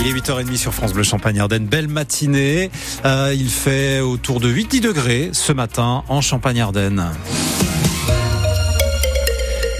[0.00, 1.66] Il est 8h30 sur France Bleu Champagne Ardenne.
[1.66, 2.70] Belle matinée.
[3.04, 7.10] Euh, il fait autour de 8-10 degrés ce matin en Champagne Ardenne.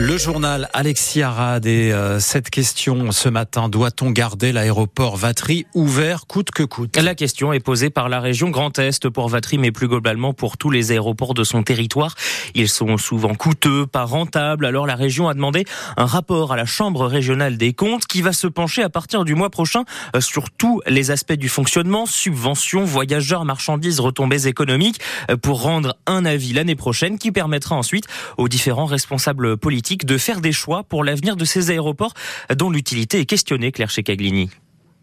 [0.00, 6.28] Le journal Alexis Arad et euh, cette question ce matin, doit-on garder l'aéroport Vatry ouvert
[6.28, 6.96] coûte que coûte?
[6.96, 10.56] La question est posée par la région Grand Est pour Vatry, mais plus globalement pour
[10.56, 12.14] tous les aéroports de son territoire.
[12.54, 14.66] Ils sont souvent coûteux, pas rentables.
[14.66, 15.64] Alors la région a demandé
[15.96, 19.34] un rapport à la Chambre régionale des comptes qui va se pencher à partir du
[19.34, 19.82] mois prochain
[20.14, 25.96] euh, sur tous les aspects du fonctionnement, subventions, voyageurs, marchandises, retombées économiques, euh, pour rendre
[26.06, 28.04] un avis l'année prochaine qui permettra ensuite
[28.36, 32.14] aux différents responsables politiques de faire des choix pour l'avenir de ces aéroports
[32.54, 34.50] dont l'utilité est questionnée, Claire Checaglini.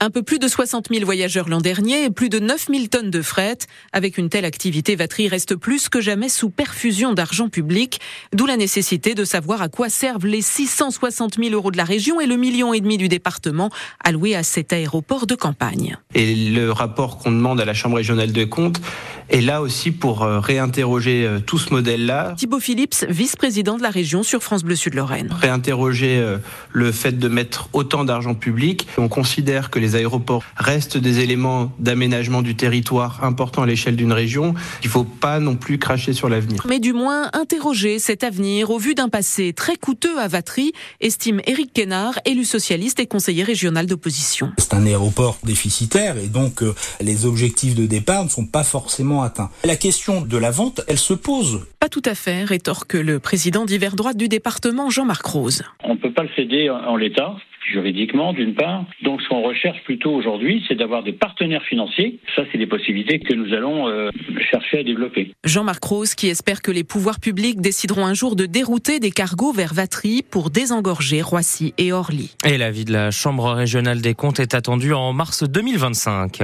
[0.02, 3.12] Un peu plus de 60 000 voyageurs l'an dernier et plus de 9 000 tonnes
[3.12, 3.60] de fret.
[3.94, 8.02] Avec une telle activité, Vatry reste plus que jamais sous perfusion d'argent public,
[8.34, 12.20] d'où la nécessité de savoir à quoi servent les 660 000 euros de la région
[12.20, 13.70] et le million et demi du département
[14.04, 15.98] alloués à cet aéroport de campagne.
[16.14, 18.82] Et le rapport qu'on demande à la Chambre régionale de comptes
[19.30, 22.34] est là aussi pour euh, réinterroger euh, tout ce modèle-là.
[22.38, 25.30] Thibaut Phillips, vice-président de la région sur France Bleu Sud-Lorraine.
[25.32, 26.38] Réinterroger euh,
[26.74, 28.88] le fait de mettre autant d'argent public.
[28.98, 34.12] On considère que les aéroports restent des éléments d'aménagement du territoire importants à l'échelle d'une
[34.12, 34.56] région.
[34.82, 36.66] Il ne faut pas non plus cracher sur l'avenir.
[36.68, 41.42] Mais du moins interroger cet avenir au vu d'un passé très coûteux à Vatry, estime
[41.46, 44.52] Éric Quénard, élu socialiste et conseiller régional d'opposition.
[44.58, 46.64] C'est un aéroport déficitaire et donc
[47.02, 49.50] les objectifs de départ ne sont pas forcément atteint.
[49.64, 51.68] La question de la vente, elle se pose.
[51.80, 55.64] Pas tout à fait, rétorque le président d'hiver droite du département, Jean-Marc Rose.
[55.84, 57.36] On ne peut pas le céder en l'état
[57.72, 58.86] juridiquement d'une part.
[59.04, 62.20] Donc ce qu'on recherche plutôt aujourd'hui, c'est d'avoir des partenaires financiers.
[62.36, 64.10] Ça, c'est des possibilités que nous allons euh,
[64.50, 65.32] chercher à développer.
[65.44, 69.52] Jean-Marc Rose qui espère que les pouvoirs publics décideront un jour de dérouter des cargos
[69.52, 72.36] vers Vatry pour désengorger Roissy et Orly.
[72.46, 76.44] Et l'avis de la Chambre régionale des comptes est attendu en mars 2025.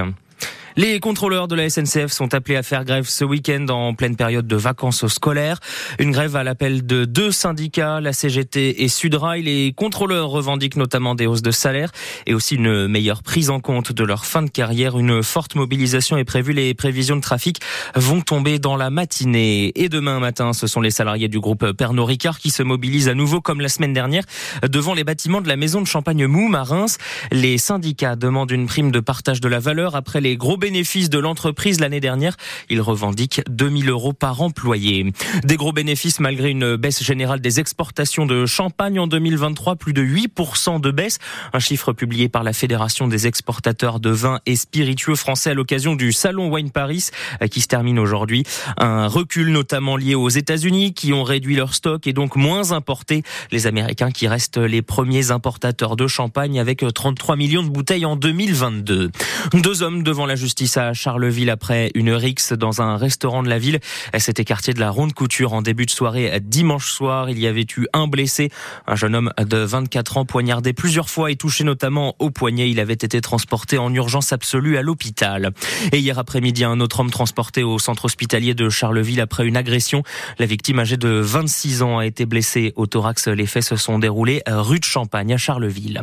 [0.78, 4.48] Les contrôleurs de la SNCF sont appelés à faire grève ce week-end en pleine période
[4.48, 5.60] de vacances scolaires.
[6.00, 9.44] Une grève à l'appel de deux syndicats, la CGT et Sudrail.
[9.44, 11.92] Les contrôleurs revendiquent notamment des hausses de salaire
[12.26, 14.98] et aussi une meilleure prise en compte de leur fin de carrière.
[14.98, 16.54] Une forte mobilisation est prévue.
[16.54, 17.60] Les prévisions de trafic
[17.96, 19.74] vont tomber dans la matinée.
[19.76, 23.14] Et demain matin, ce sont les salariés du groupe Pernod Ricard qui se mobilisent à
[23.14, 24.24] nouveau comme la semaine dernière
[24.64, 26.98] devant les bâtiments de la maison de champagne Moum à Reims.
[27.32, 31.18] Les syndicats demandent une prime de partage de la valeur après les gros bénéfices de
[31.18, 32.38] l'entreprise l'année dernière.
[32.70, 35.12] Il revendique 2000 euros par employé.
[35.44, 40.04] Des gros bénéfices malgré une baisse générale des exportations de champagne en 2023, plus de
[40.04, 41.18] 8% de baisse.
[41.52, 45.96] Un chiffre publié par la Fédération des exportateurs de vins et spiritueux français à l'occasion
[45.96, 47.10] du Salon Wine Paris
[47.50, 48.44] qui se termine aujourd'hui.
[48.78, 53.24] Un recul notamment lié aux États-Unis qui ont réduit leur stock et donc moins importé.
[53.52, 58.16] Les Américains qui restent les premiers importateurs de champagne avec 33 millions de bouteilles en
[58.16, 59.10] 2022.
[59.54, 63.48] Deux hommes devant la justice justice à Charleville après une rixe dans un restaurant de
[63.48, 63.80] la ville.
[64.18, 67.30] C'était quartier de la Ronde Couture en début de soirée dimanche soir.
[67.30, 68.50] Il y avait eu un blessé,
[68.86, 72.70] un jeune homme de 24 ans poignardé plusieurs fois et touché notamment au poignet.
[72.70, 75.52] Il avait été transporté en urgence absolue à l'hôpital.
[75.94, 80.04] Et hier après-midi, un autre homme transporté au centre hospitalier de Charleville après une agression.
[80.38, 83.30] La victime âgée de 26 ans a été blessée au thorax.
[83.30, 86.02] Les faits se sont déroulés rue de Champagne à Charleville.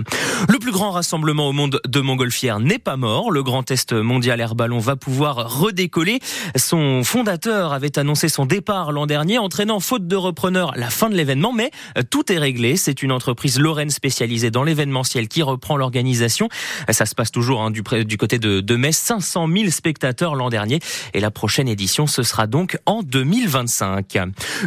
[0.48, 3.30] Le plus grand rassemblement au monde de montgolfière n'est pas mort.
[3.30, 6.20] Le Grand Est mondial l'air ballon va pouvoir redécoller.
[6.56, 11.16] Son fondateur avait annoncé son départ l'an dernier, entraînant faute de repreneur la fin de
[11.16, 12.76] l'événement, mais euh, tout est réglé.
[12.76, 16.48] C'est une entreprise lorraine spécialisée dans l'événementiel qui reprend l'organisation.
[16.88, 20.50] Ça se passe toujours hein, du, du, côté de, de Metz, 500 000 spectateurs l'an
[20.50, 20.78] dernier,
[21.14, 24.18] et la prochaine édition ce sera donc en 2025.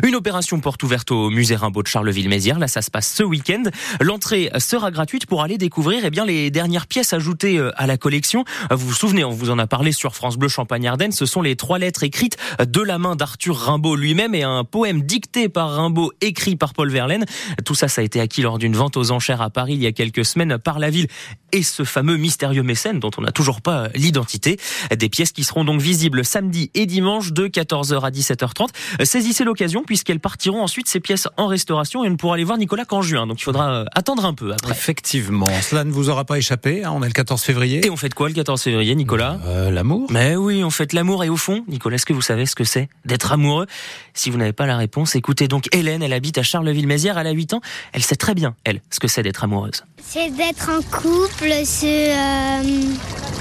[0.03, 2.59] Une opération porte ouverte au musée Rimbaud de Charleville-Mézières.
[2.59, 3.63] Là, ça se passe ce week-end.
[4.01, 7.97] L'entrée sera gratuite pour aller découvrir eh bien les dernières pièces ajoutées euh, à la
[7.97, 8.43] collection.
[8.69, 11.55] Vous vous souvenez, on vous en a parlé sur France Bleu Champagne-Ardenne, ce sont les
[11.55, 16.11] trois lettres écrites de la main d'Arthur Rimbaud lui-même et un poème dicté par Rimbaud
[16.21, 17.25] écrit par Paul Verlaine.
[17.65, 19.87] Tout ça, ça a été acquis lors d'une vente aux enchères à Paris il y
[19.87, 21.07] a quelques semaines par la ville
[21.51, 24.57] et ce fameux mystérieux mécène dont on n'a toujours pas l'identité.
[24.95, 28.69] Des pièces qui seront donc visibles samedi et dimanche de 14h à 17h30.
[29.03, 32.57] Saisissez l'occasion puisqu'elles partiront ensuite ces pièces en restauration et on ne pourra les voir
[32.57, 33.27] Nicolas qu'en juin.
[33.27, 34.71] Donc il faudra euh, attendre un peu après.
[34.71, 36.83] Effectivement, cela ne vous aura pas échappé.
[36.83, 37.85] Hein, on est le 14 février.
[37.85, 39.39] Et on fait quoi le 14 février, Nicolas?
[39.51, 40.07] Euh, L'amour?
[40.11, 42.63] Mais oui, on fait l'amour et au fond, Nicolas, est-ce que vous savez ce que
[42.63, 43.67] c'est d'être amoureux?
[44.13, 46.03] Si vous n'avez pas la réponse, écoutez donc Hélène.
[46.03, 47.17] Elle habite à Charleville-Mézières.
[47.17, 47.61] Elle a 8 ans.
[47.93, 49.83] Elle sait très bien, elle, ce que c'est d'être amoureuse.
[50.03, 52.93] C'est d'être en couple, se, euh,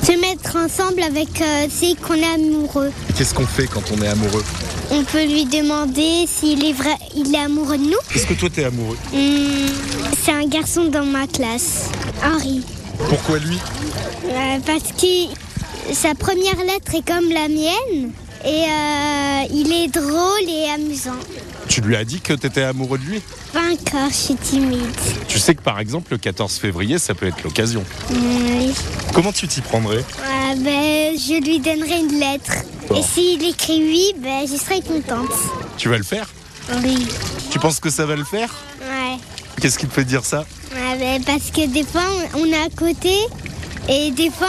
[0.03, 2.93] se mettre ensemble avec euh, c'est qu'on est amoureux.
[3.17, 4.45] Qu'est-ce qu'on fait quand on est amoureux?
[4.93, 7.99] On peut lui demander s'il est vrai, il est amoureux de nous.
[8.15, 8.97] Est-ce que toi t'es amoureux?
[9.13, 9.69] Hmm,
[10.25, 11.91] c'est un garçon dans ma classe,
[12.25, 12.65] Henri.
[13.09, 13.57] Pourquoi lui?
[14.27, 15.33] Euh, parce que
[15.95, 18.13] sa première lettre est comme la mienne.
[18.45, 21.19] Et euh, il est drôle et amusant.
[21.69, 23.23] Tu lui as dit que t'étais amoureux de lui?
[23.53, 24.87] Pas encore, je suis timide.
[25.29, 27.85] Tu sais que par exemple le 14 février ça peut être l'occasion.
[28.11, 28.73] Oui.
[29.13, 29.99] Comment tu t'y prendrais?
[29.99, 32.53] Euh, ben, je lui donnerai une lettre.
[32.97, 35.31] Et s'il écrit oui, ben, je serai contente.
[35.77, 36.29] Tu vas le faire?
[36.83, 37.07] Oui.
[37.51, 38.53] Tu penses que ça va le faire?
[38.81, 39.19] Ouais.
[39.61, 40.47] Qu'est-ce qui te fait dire ça?
[40.75, 42.03] Ouais, ben, parce que des fois,
[42.35, 43.15] on est à côté
[43.89, 44.49] et des fois,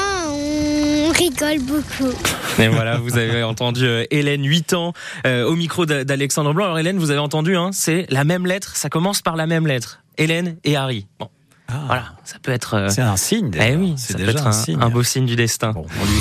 [1.21, 2.11] rigole beaucoup.
[2.59, 4.93] Et voilà, vous avez entendu euh, Hélène, 8 ans,
[5.27, 6.65] euh, au micro d'A- d'Alexandre Blanc.
[6.65, 9.67] Alors Hélène, vous avez entendu, hein, c'est la même lettre, ça commence par la même
[9.67, 9.99] lettre.
[10.17, 11.07] Hélène et Harry.
[11.19, 11.29] Bon,
[11.67, 12.73] Ah, voilà, ça peut être...
[12.75, 13.49] euh, C'est un signe.
[13.51, 13.69] déjà.
[13.69, 14.81] eh oui, c'est ça peut déjà être un, un, signe.
[14.81, 15.71] un beau signe du destin.
[15.71, 16.19] Bon, on lui